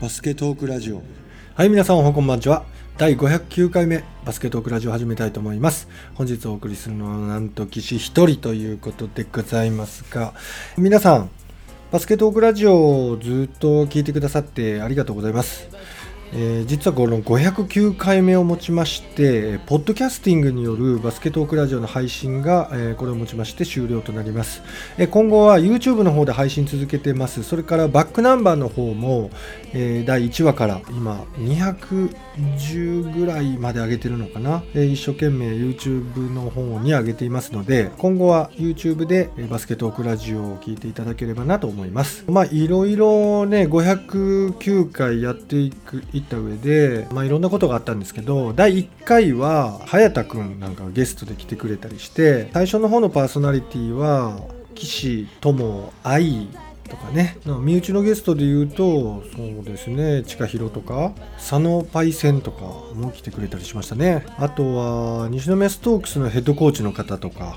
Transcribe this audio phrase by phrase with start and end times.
[0.00, 1.02] バスケトークラジオ
[1.54, 2.64] はい、皆さんおはこんばんちは。
[2.96, 5.88] 第509回目、バスケトークラジオを始めたいと思います。
[6.14, 10.32] 本日お送りするのは、なんと岸一人ということでございますが、
[10.78, 11.30] 皆さん、
[11.92, 15.68] バスケトークラジオをずっと聞いてくださってありがとうございます。
[16.32, 24.62] えー実はこの509回目をもちまして、ポッドキャスティングによるバスケットークラジオの配信が、えーこれをもちまして終了となります。
[24.98, 27.42] えー今後は YouTube の方で配信続けてます。
[27.42, 29.30] それからバックナンバーの方も、
[29.72, 54.40] え第1話から今210ぐらいまで上げてるのかな、え一生懸命 YouTube の方に上げていますので今後は YouTube でバスケットークラジオを聞いていただければなと思いますまあいろいろね509回やっていくいった上でまあいろんなことがあったんですけど第1回は早田くんなんかゲストで来てくれたりして最初の方のパーソナリティは
[54.74, 56.48] 岸友愛
[56.88, 62.62] とかね身内のゲストで言うとそうですね近広とか佐野パイセンとか
[62.94, 64.26] も来てくれたりしましたね。
[64.38, 67.56] あとは西宮ストークスのヘッドコーチの方とか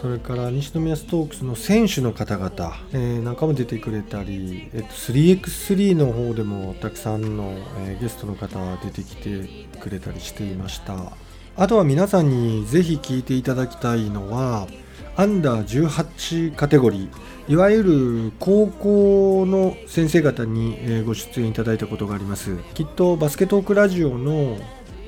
[0.00, 9.48] それから西宮ストークスの選手の方々、えーなんかも出てくれたり、えっと、3x3 の方でもたくさんの、えーゲストの方出てきて
[9.80, 11.12] くれたりしていました。
[11.56, 14.68] あとは皆さんにぜひ聞いていただきたいのは
[15.16, 22.54] アンダー18カテゴリーいわゆる高校の先生方にえーご出演いただいたことがあります。
[22.74, 24.58] きっとバスケトークラジオの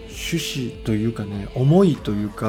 [0.09, 2.47] 趣旨というかね思いというか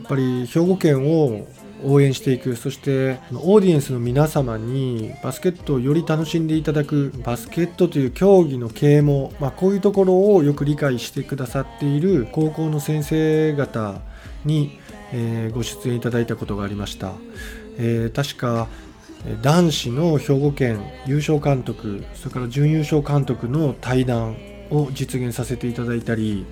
[0.00, 1.46] やっぱり兵庫県を
[1.84, 2.56] 応援していく。
[2.56, 14.00] そしてオーディエンスの皆様にバスケットをより楽しんでいただくバスケットという競技の啓蒙、まあ、こういうところをよく理解してくださっている高校の先生方
[14.44, 14.78] に、
[15.12, 17.12] えーご出演いただいたことがありました、
[17.78, 18.68] えー確か
[19.42, 24.36] 男子の兵庫県優勝監督それから準優勝監督の対談
[24.70, 26.46] を実現させていただいたり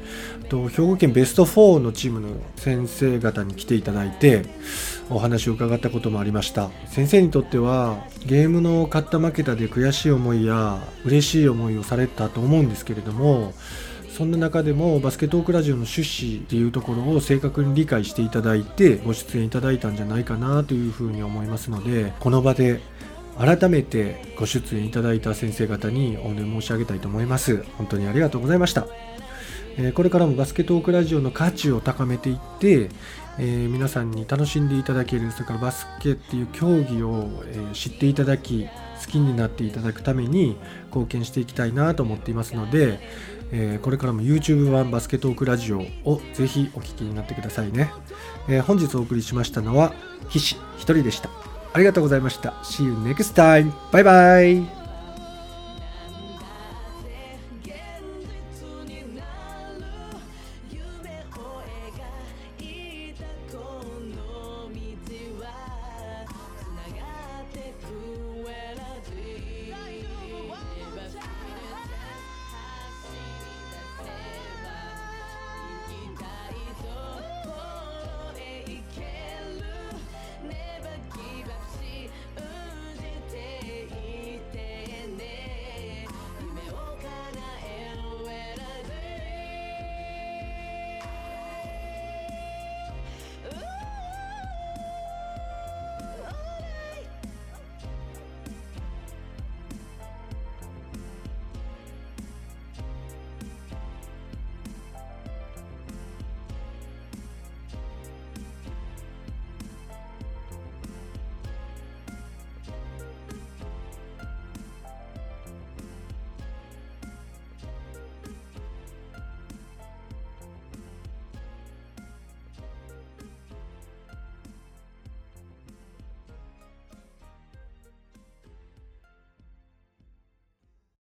[0.48, 4.44] と兵庫県ベスト4のチームの先生方に来ていただいて
[5.10, 6.70] お話を伺ったこともありました。
[6.87, 13.54] 先生にとってはゲームの勝った負けたで悔しい思いや嬉しい思いをされたと思うんですけれども
[14.19, 22.81] そんな中でもバスケットークラジオの趣旨っていうところを正確に理解していただいてご出演いただいたんじゃないかなというふうに思いますのでこの場で
[23.38, 27.62] 改めてご出演いただいた先生方にお礼申し上げたいと思います。
[27.76, 28.87] 本当にありがとうございました。
[29.78, 32.91] えこれからもバスケトークラジオの価値を高めていって、
[33.38, 40.56] えー皆さんに楽しんでいただけるそれからバスケっていう競技を、え知っていただき好きになっていただくために
[40.87, 42.99] 貢献していきたいなと思っていますので、
[43.53, 47.93] えこれからも YouTube 版バスケトークラジオをぜひお聞きになってくださいね、
[48.49, 49.94] え本日お送りしましたのは
[50.28, 51.57] 岸一人でした。
[51.73, 53.73] ありがとうございました See you next time!
[53.93, 54.78] バイバイ